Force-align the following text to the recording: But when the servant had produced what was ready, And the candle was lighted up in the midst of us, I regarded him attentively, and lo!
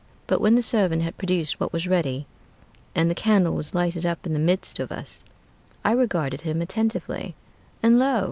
But 0.25 0.41
when 0.41 0.55
the 0.55 0.63
servant 0.63 1.03
had 1.03 1.19
produced 1.19 1.59
what 1.59 1.71
was 1.71 1.87
ready, 1.87 2.25
And 2.95 3.07
the 3.07 3.13
candle 3.13 3.53
was 3.53 3.75
lighted 3.75 4.03
up 4.03 4.25
in 4.25 4.33
the 4.33 4.39
midst 4.39 4.79
of 4.79 4.91
us, 4.91 5.23
I 5.85 5.91
regarded 5.91 6.41
him 6.41 6.59
attentively, 6.59 7.35
and 7.83 7.99
lo! 7.99 8.19